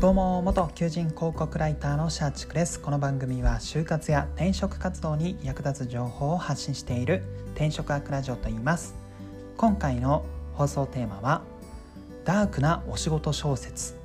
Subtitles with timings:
[0.00, 2.78] どうも元求人広告ライターのシャーチクです。
[2.78, 7.24] この番組は就活や転職活動に役立つ情報を発信している
[7.56, 8.94] 転職アクラジオと言います。
[9.56, 10.24] 今回の
[10.54, 11.42] 放送テーマは
[12.24, 13.96] ダークなお仕事小説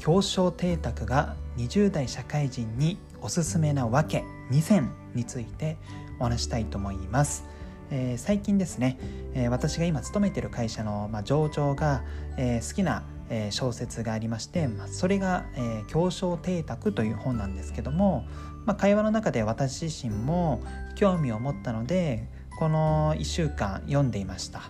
[0.00, 5.76] 狭小邸宅が20代社会人におすすめなわけ2選について
[6.18, 7.44] お話したいと思います。
[7.92, 8.98] えー、最近ですね、
[9.34, 12.02] えー、私が今勤めてる会社の、まあ、上長が、
[12.36, 18.24] えー、好きなえー、小説がありまして、まあ、それが「えー、邸宅」という本なんですけども、
[18.64, 20.62] まあ、会話の中で私自身も
[20.94, 24.62] 興味を持ったのでこの1週間読んでいました。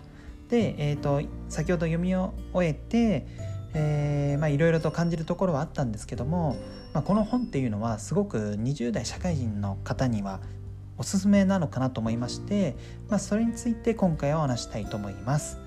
[0.49, 2.33] で、えーと、先ほど読み終
[2.67, 3.27] えて、
[3.73, 6.55] いろいろと感じるところはあったんですけども、
[6.93, 10.39] まあ、この本っていうのはすごく20代社会人の方には
[10.97, 12.75] おすすめなのかなと思いまして、
[13.09, 15.59] まあ、それについて今回はお話したいと思います。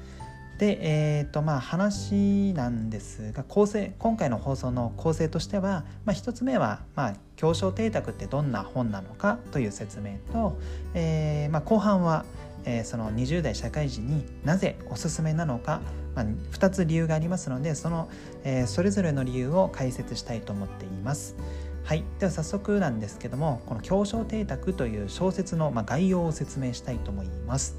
[0.60, 10.58] で、えーとまあ、話なんですが構成今回の放送の構成としては、まあ、1つ目は、まあ「狭小邸宅ってどんな本なのか」という説明と、
[10.92, 12.26] えーまあ、後半は、
[12.66, 15.80] えー、その20代社会人になぜおすすめなのか、
[16.14, 18.10] まあ、2つ理由がありますのでその、
[18.44, 21.36] えー、それぞれの理由を解説したいと思っています。
[21.84, 27.78] はい、では早速なんですけどもこの「狭小邸宅」という小説の、まあ、概要を説明したいと思います。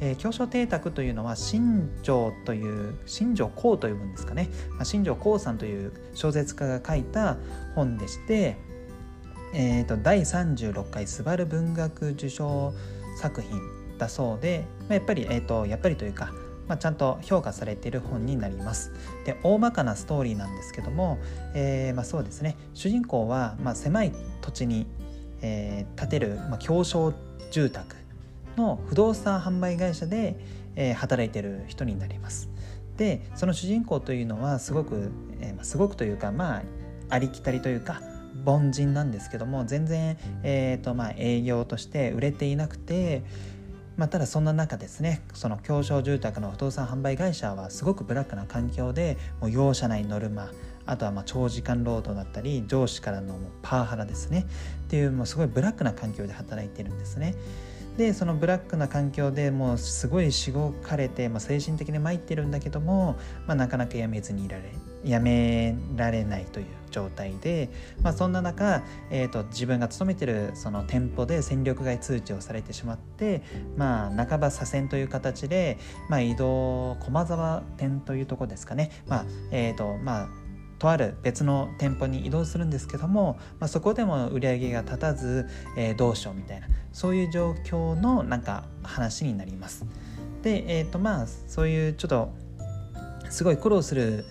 [0.00, 7.36] えー、教書邸宅というのは新庄という新庄光という分ですかね、まあ、新庄光さんという小説家が書いた
[7.74, 8.56] 本でして、
[9.54, 12.72] えーと、第36回スバル文学受賞
[13.16, 13.60] 作品
[13.98, 16.32] だそうで、まあ、やっぱり、えーと、やっぱりというか、
[16.66, 18.92] まあ、ちゃんと評価されている本になります。
[19.26, 21.18] で大まかなストーリーなんですけども、
[21.54, 24.86] えーまあ、そうですね主人公は、まあ、狭い土地に、
[25.42, 27.12] えー、建てる、まあ、狭小
[27.50, 27.99] 住宅
[28.56, 30.36] の不動産販売会社で、
[30.76, 32.48] えー、働いてる人になります。
[32.96, 36.62] でその主人公というのはすごく、えー、すごくというかまあ
[37.08, 38.02] ありきたりというか
[38.44, 43.22] 凡人なんですけども全然、えーとまあ、営業として売れていなくて、
[43.96, 50.50] まあ、ただそんな中ですねその狭小住宅の不動産販売会社はすごくブラックな環境でもう容赦ないノルマ
[50.86, 54.46] あとはまあ長時間労働だったり上司からのパワハラですね
[54.84, 57.34] っていうもうすごいブラックな環境で働いてるんですね。
[57.96, 64.72] でそのブラックな環境でもうすごいしごかれて、まあ、精神的に参ってるんだけども、まあ、なかなかやめずにいられ
[65.04, 67.70] やめられないという状態で、
[68.02, 73.42] まあ、そんな中、えーと、自分が勤めてるその店舗で戦力外通知をされてしまって、
[73.76, 75.78] まあ、半ば左遷という形で、
[76.08, 80.28] まあ、移動駒沢店というとこですかね、まあえーとまあ、
[80.80, 85.46] とある別の店舗に移動するんですけども、まあ、そこでも売り上げが立たず、
[85.76, 89.84] えー、どうしようみたいなそういう状況のなんか話になります。
[90.42, 92.32] で、えーとまあ、そういうちょっと
[93.28, 94.24] すごい苦労する、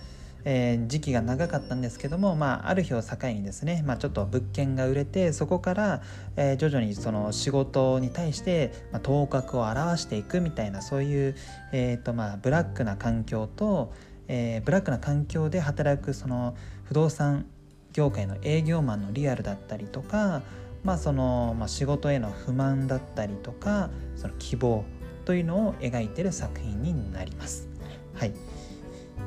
[0.44, 6.02] えー、時期が長かったんですけども、まあ、ある日を境にですね、まあ、ちょっと物件が売れてそこから、
[6.36, 11.36] えー、徐々にその仕事に対して、まあ、頭角を現していくみたいなそういう、
[11.72, 13.92] えーとまあ、ブラックな環境と、
[14.32, 16.54] えー、ブラックな環境で働くその
[16.84, 17.46] 不動産
[17.92, 20.42] 業界の営業マンのリアルだったりとか、
[20.84, 24.84] まあそのまあ、仕事への不満だったりとかその希望
[25.24, 27.68] というのを描いてる作品になります。
[28.14, 28.32] はい、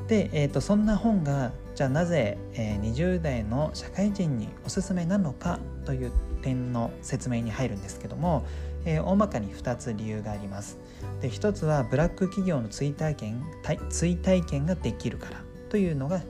[0.08, 8.46] で、えーと、そんな本がじゃあなぜ、えー、20代の社会人におすすめなのかという点の説明に入るんですけども、
[8.84, 10.78] えー、大まかに2つ理由があります。
[11.20, 13.44] で1つはブラック企業の追体験
[13.90, 16.22] 追体験ができるからというのが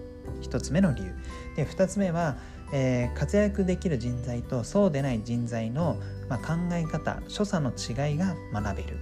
[0.43, 1.15] 1つ目の理由。
[1.57, 2.37] で2つ目は、
[2.73, 5.97] えー、活躍できる人材とそうでない人材の、
[6.29, 8.99] まあ、考え方所作の違いが学べる。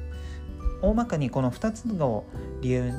[0.82, 2.24] 大まかにこの2つの
[2.60, 2.92] 理由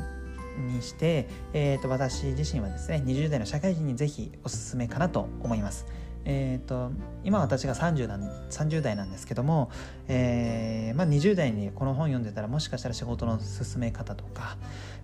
[0.58, 5.86] にして、えーと、私自身はですね20代の社会人にぜひおすすめかなと思います。
[6.26, 6.92] えーと、
[7.24, 9.70] 今私が 30, なん30代なんですけども、
[10.08, 14.58] えーまあ、20代にこの本読んでたらもしかしたら仕事の進め方とか、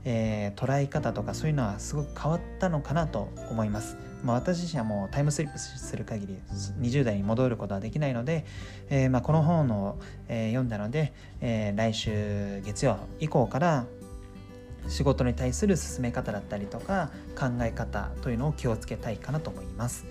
[0.06, 3.98] えー、捉え方とかそういうのはすごく変わったのかなと思います。
[4.24, 6.38] まあ、私自身はもうタイムスリップする限り
[6.82, 8.46] 20代に戻ることはできないので、
[8.90, 13.86] えーまあ、この本を、えー、読んだので、えー、来週月曜以降から
[14.88, 20.06] 仕事に対する進め方だったりとか考え方というのを気をつけたいかなと思います。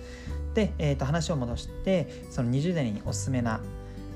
[0.53, 3.61] で、えー、と話を戻してその20代におすすめな、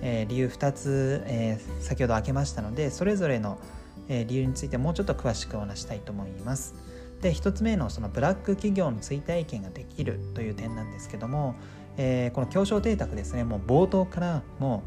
[0.02, 3.60] えー、理由2つ、えー、先ほど挙げましたのでそれぞれの、
[4.08, 6.76] えー、理由についてもうちょっと詳しくお話したいと思います。
[7.22, 11.56] で1つ目のそのブラック企業の追体験ができるという点なんですけども、
[11.96, 14.84] えー、この協商邸宅ですねもう冒頭からも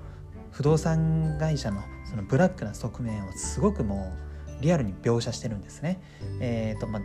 [0.52, 4.12] う不動産会社のそのブラックな側面をすごくも
[4.60, 6.00] うリアルに描写してるんですね。
[6.40, 7.02] えーとまあ、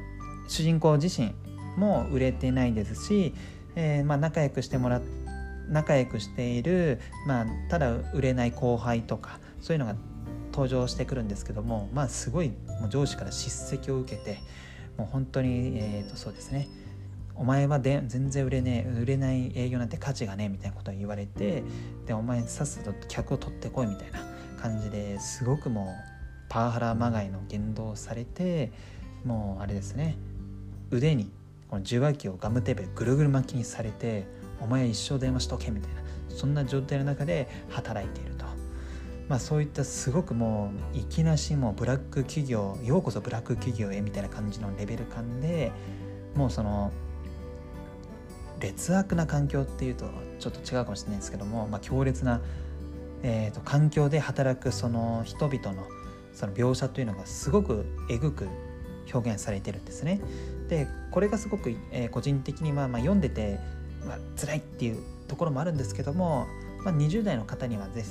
[0.47, 1.33] 主人公自身
[1.77, 3.33] も売れてないですし
[3.75, 5.01] えー、まあ、仲良くしてもら
[5.69, 9.95] 仲良くしている、まあ、ただ売れない後輩とかそういうのが
[10.51, 14.39] 登場してくるんですけどもまあすごいもう上司から叱責を受けて
[14.97, 16.67] もう本当に、えー、とそうですね。
[17.35, 21.63] お前はで全然売れねえ売れない営業なんて価値がねえみたいなことを言われて
[22.05, 24.19] でお前さっさと客を取ってこいみたいな
[24.61, 25.87] 感じですごくもう
[26.49, 28.71] パワハラまがいの言動をされて
[29.25, 30.17] もうあれですね。
[30.91, 31.31] 腕に
[31.71, 34.25] この受話器をガムテープでぐるぐる巻きにされて
[34.59, 38.45] お前一生電話しとけみたいなそんな状態の中で働いていると。
[39.29, 45.71] まあ、そういったすごくもういきなしもうブラック企業ようこそブラック企業へみたいな感じのレベル感で
[46.35, 46.91] もうその
[48.59, 50.09] 劣悪な環境っていうと
[50.39, 52.41] ちょっと違うかもしれないですけども、まあ、強烈な、
[53.23, 55.87] えーと、環境で働くその人々の
[56.33, 58.49] その描写というのがすごくえぐく
[59.13, 60.21] 表現されてるんですね。
[60.69, 63.59] でこれがすごく、えー、個人的には、まあ、読んでて、
[64.05, 66.47] まあ辛いっていうところもあるんですけども、
[66.83, 68.03] まあ、20代の方にはぜ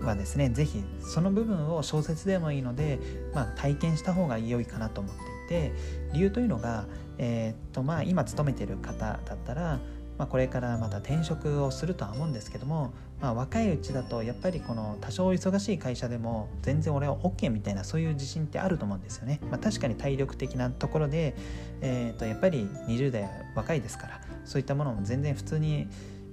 [0.00, 2.98] はですね是非その部分を小説でもいいので、
[3.34, 5.72] まあ、体験した方が良いかなと思っていて
[6.12, 6.86] 理由というのが、
[7.18, 9.80] えーとまあ、今勤めてる方だったら
[10.18, 19.40] まあ、これからまた転職をするとは思うんですけども、まあ、若いうちだとやっぱりこの多少忙しい会社でも全然俺は OK みたいなそういう自信ってあると思うんですよね。
[19.50, 21.34] まあ、確かに体力的なところで、
[21.80, 25.88] えー、とやっぱり20代若いですからそういったものも全然普通に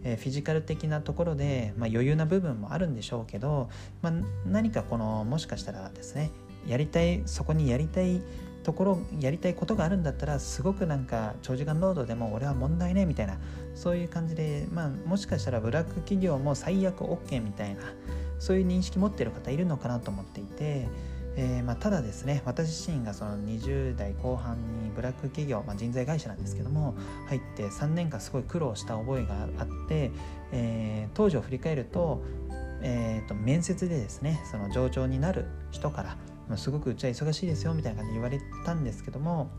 [0.06, 3.70] えフィジカル的なところで、まあ、余裕な部分もあるんでしょうけど、
[4.02, 4.14] まあ、
[4.46, 6.32] 何かこのもしかしたらですね
[6.68, 8.22] やりたいそこにやりたい
[8.64, 13.38] ところやりたいことがあるんだったらすごくなんか長時間労働でも俺は問題ねみたいな
[13.76, 17.82] そういう感じで、まあ、もしかしたらブラック企業も最悪 OK みたいな
[18.40, 20.88] そういう認識持ってる方いるのかなと思っていて、
[21.36, 26.96] えー、まあ、ただですね私自身がその20代後半にブラック企業、まあ、人材会社なんですけども
[27.28, 30.12] 入って3年間すごい苦労した覚えがあって、
[30.52, 32.24] えー、当時を振り返ると,、
[32.82, 36.18] えーと面接でですねその上長になる人から
[36.48, 39.50] まあ、すごくうちは忙しいですよみたいな感じで言われたんですけども、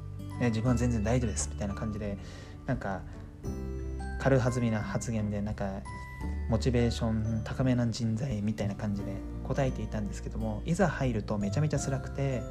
[0.41, 2.19] え自分は全然大丈夫ですみたいな感じで
[2.67, 3.01] なんか
[4.27, 5.83] 軽はずみな発言でなんか
[6.49, 9.13] モチベーション高めな人材みたいな感じで
[9.45, 12.43] 答えていたんですけどもいざ入るとめちゃめちゃ辛くて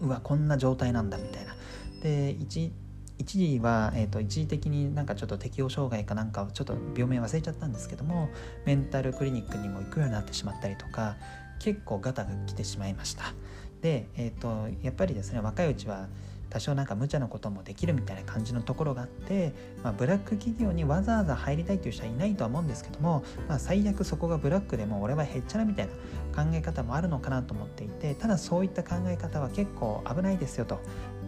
[0.00, 1.54] うわこんな状態なんだみたいな。
[2.02, 2.72] で一
[3.18, 8.30] 時は、えーと、一時的になんかちょっと適応障害かなんかをちょっと病名忘れちゃったんですけども
[8.64, 11.16] メンタルクリニックにも行くようになってしまったりとか
[11.58, 13.34] 結構ガタが来てしまいました。
[13.82, 16.08] で、えーと、やっぱりですね若いうちは
[16.50, 19.52] 多少なんか無茶なこともできるみたいな感じのところがあって、
[19.82, 25.88] まあ、ブラック企業にわざわざ入りたいという人はいないとは思うんですけども、まあ、最悪そこがブラックでも俺はへっちゃらみたい
[26.34, 30.80] な考え方もあるのかなと思っていてただそういった考え方は結構危ないですよと。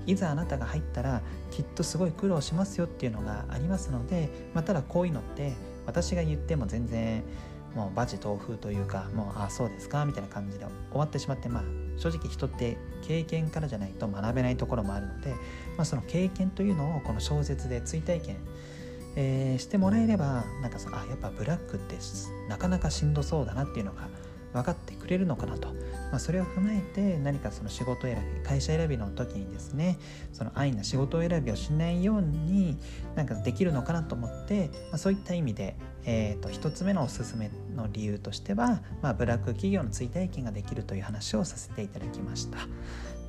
[0.07, 1.21] いざあなたが入ったら
[1.51, 5.53] きっとすごい苦労しますよっていうのがありますので、まあ、ただこういうのって
[5.87, 7.23] 私が言っても全然
[7.75, 11.63] もうバジ豆腐というかもうあそうですかみたいな感じで終わってしまってまあ
[12.01, 15.31] 正直人って経験からじゃないと学べないところもあるので、
[15.77, 18.37] まあ、その経験というのをこの小説で追体験、
[19.17, 21.97] えー、してもらえればなんかそあやっぱブラックって
[22.49, 24.09] なかなかしんどそうだなっていうのが
[24.53, 25.69] 分かってくれるのかなと、
[26.11, 29.99] まあ、それを踏まえて何かその仕事選び会社選びの時にですね
[30.33, 32.77] その安易な仕事選びをしないように
[33.15, 42.59] なんかできるのかなと思って、まあ、そういった意味で、えー、と1つ目のおすすめの理由としては、まあ、ブラック企業の追体験ができるという話をさせていただきました。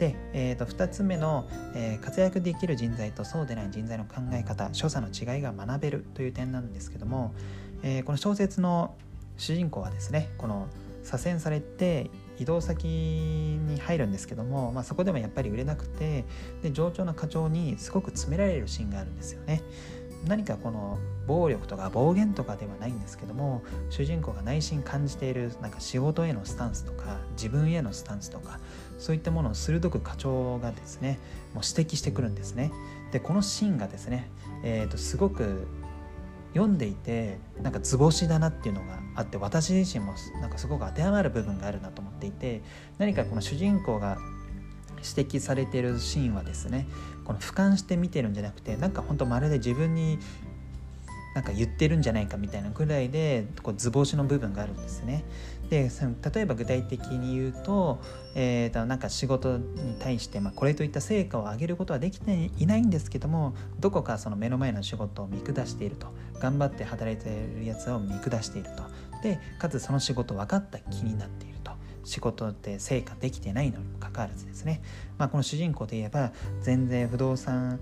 [0.02, 7.36] で、えー、と2つ目の、えー、活躍できる人材とそうでない人材の考え方所作の違いが学べるという点なんですけども、
[7.84, 8.96] えー、この小説の
[9.38, 10.68] 主人公はですねこの
[11.04, 16.26] 左遷されて移動先に入るんですけども、まあ、そこでもやっぱり売れなくて
[16.64, 19.62] で上長の課長にすごく詰められるシーンがあるんですよね。
[20.28, 28.60] 何かこの暴力とか暴言とかではないんですけども主人公が内心感じているなんか仕事へのスタンスとか自分へのスタンスとか
[29.00, 31.20] そういったものを鋭く課長がですね
[31.54, 32.72] もう指摘してくるんですね。
[33.12, 34.30] でこのシーンがですね、
[34.64, 35.68] えー、とすごく
[36.54, 42.62] 読んでいてなんか図星だなっていうのがあって私自身もなんかすごく当てはまる部分があるなと思っていて
[42.98, 44.18] 何かこの主人公が
[44.98, 46.88] 指摘されてるシーンはですね
[47.26, 50.20] この俯瞰して見てるんじゃなくてなんかほんとまるで自分に
[51.34, 55.24] なんか言ってるんじゃないかみたいなぐらいでこう図星の部分があるんですね。
[55.70, 58.02] でその例えば具体的に言うと,、
[58.36, 66.08] えーと、なんか仕事に対して、まあ、これといった成果を上げることはできていないんですけどもどこかその目の前の仕事を見下していると。
[66.42, 68.84] 頑張って働いているやつを見下していると。
[69.22, 71.72] でかつその仕事分かった気になっていると。
[72.04, 74.82] 仕事って成果できてないのにもかかわらずですね、
[75.20, 77.80] まあ、この主人公で言えば全然不動産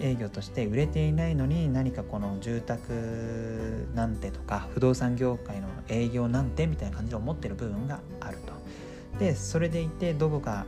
[0.00, 8.52] 営業として売れていないのに何かこの住宅なんてとか不動産業界の営業なんてみたいな感じで思ってる部分があると。
[9.18, 10.64] でそれでいてどこか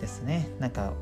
[0.00, 0.92] ですねなんか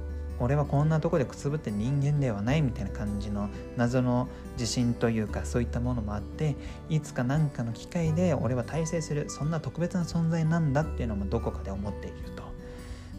[0.40, 6.56] 俺はこんなとこでくすぶって人間ではないみたいな感じの謎の自信というかそういったものもあって
[6.88, 12.42] いつか何かの機会で俺は大成するそんな特別な存在なんだっていうのもどこかで思っていると。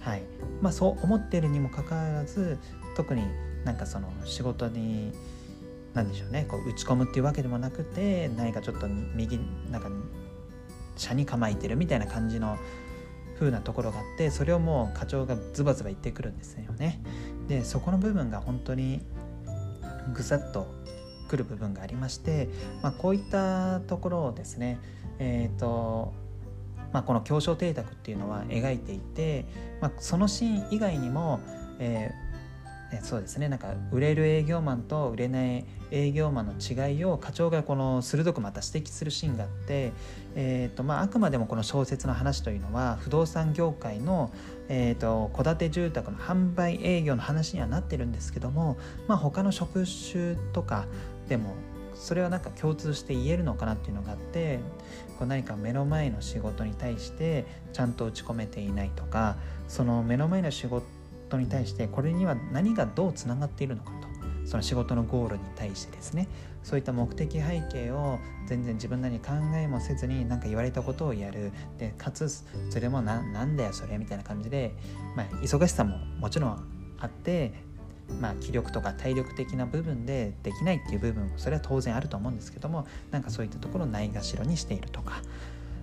[0.02, 0.24] はい
[0.62, 2.60] まあ、そう思っているにもかかわらず
[2.96, 3.24] 特に
[3.66, 5.12] なんかその仕事に
[5.94, 9.90] 何でしょうねこう打ち込むっていうわけでもなくて何かちょっと右なんか
[10.96, 12.58] 車に構えてるみたいな感じの
[13.38, 17.02] 風なところがあってそれをもう課長がズバズバ言ってくるんですよね。
[17.48, 19.02] でそこの部分が本当に
[20.14, 20.68] ぐさっと
[21.28, 22.50] くる部分がありまして、
[22.82, 24.80] まあ、こういったところをですね
[25.20, 26.14] え、ー、と
[26.94, 29.46] まあ、この狭小邸宅っていうのは描いていて、
[29.82, 31.42] まあ、そのシーン以外にも、
[31.78, 33.50] えーそうですね。
[33.50, 39.94] なんか売れる営業マンと売れない営業マンの違いを課長がこの鋭くまた指摘するシーンがあって、
[40.36, 44.32] えーとまあ、あくまでもこの小説の話というのは不動産業界の
[44.68, 50.86] えと戸建て住宅の販売営業の話にはなってるんですけども、まあ、他の職種とか
[51.28, 51.54] でも
[51.96, 54.60] それはなんか共通して言えるのかなっていうのがあって
[55.18, 59.38] こう何か目の前の仕事に対してちゃんと打ち込めていないとか
[59.68, 60.86] その目の前の仕事
[61.30, 64.16] トに対してこれには何がどうつながっているのかと。
[64.46, 66.28] その仕事のゴールに対してですね。
[66.62, 71.52] そういった目的背景を全然自分なりに考えもせずに何か言われたことをやる。
[71.78, 72.30] でかつ
[72.70, 74.74] それもななんだよそれみたいな感じで、
[75.16, 76.64] まあ、忙しさももちろん
[77.00, 77.54] あって
[78.22, 85.22] まあ、気力とか体力的な部分でできないっていう部分もそれは当然あると思うんですけどもなんかそういったところをないがしろにしているとか。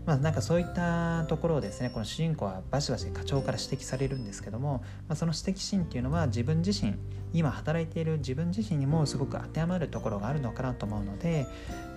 [0.04, 6.94] まあ、なんかそういったところをですねこの主人公はバシバシ課長から指摘されるんですけども、まあ、その指摘シーンっていうのは自分自身
[7.32, 11.46] 今働いている自分自身にもすごく当てはまるところがあるのかなと思うので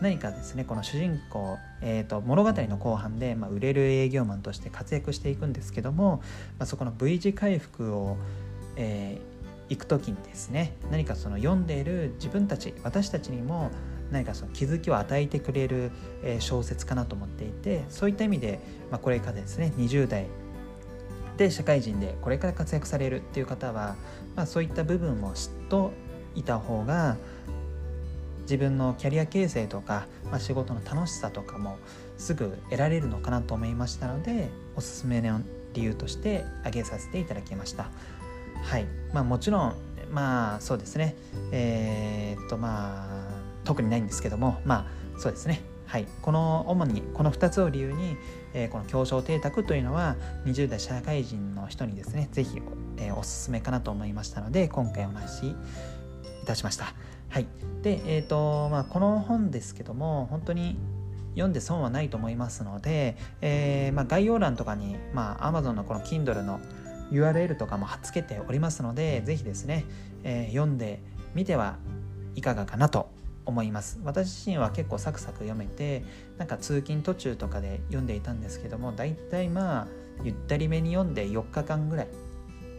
[0.01, 6.21] 何かですねこの主人公、えーと、物語の後半で、まあ、売れる営業マンとして活躍していくんですけども、
[6.59, 8.17] まあ、そこの V 字回復を、
[8.75, 13.71] えー、行く時にですね何かその読んでいる自分たち私たちにも
[14.11, 15.91] 何かその気づきを与えてくれる
[16.39, 18.59] 小説かなと思っていてそういった意味で、
[18.91, 20.27] まあ、これからですね20代
[21.37, 23.95] で社会人でこれから活躍されるっていう方は、
[24.35, 25.91] まあ、そういった部分も知っと
[26.35, 27.17] いた方が
[28.43, 31.77] 自分のキャリア形成とか、まあ、仕事の楽しさとかも
[32.17, 35.41] すぐ得られるのかなと思いましたのでおすすめの
[35.73, 37.89] 理由として挙げさせていただきました。
[38.63, 39.75] はいまあ、もちろん
[40.11, 41.15] まあそうですね
[41.51, 43.14] えー、っとまあ
[43.65, 45.61] 特にないんですけどもまあそうですね。
[45.87, 46.07] はい。
[46.21, 48.17] この主にこの2つを理由に、
[48.53, 52.61] えー、この狭小邸宅というのは20代社会人の人にですね是非、
[52.97, 56.93] えー、おすすめかなと思いましたので今回お話しいたしました。
[57.29, 57.47] はい。
[57.81, 60.77] でえ、ー、とまあこの本ですけども本当に
[61.35, 66.59] 読んで損はないと思いますので、えーまあ、概要欄とかに、まあ、Amazon のこの Kindle の
[67.11, 69.85] URL とかも貼っつけておりますので、ぜひですね、
[70.23, 71.01] えー、読んで
[71.35, 71.75] みては
[72.35, 73.09] いかがかなと
[73.45, 73.99] 思います。
[74.03, 76.03] 私自身は結構サクサク読めて
[76.37, 79.87] なんか通勤途中とかで読んでいたんですけどもだいたいまあ
[80.23, 82.07] ゆったりめに読んで4日間ぐらい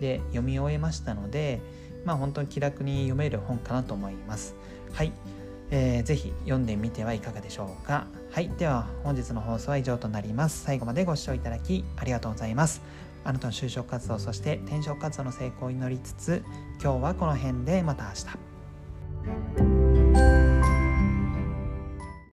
[0.01, 1.61] で読み終えましたので
[2.05, 4.55] まあ本当に気楽に読める本かなと思います。
[4.93, 5.13] はい、
[5.71, 8.07] えー、ぜひ読んでみてはいかがでしょうか。
[8.31, 8.49] はい。
[8.51, 10.65] では本日の放送は以上となります。
[10.65, 12.83] 最後までご視聴いただきありがとうございます。
[13.25, 16.45] あなたの就職活動そして転職活動の成功を祈りつつ
[16.81, 18.11] 今日はこの辺でまた明
[19.73, 19.76] 日。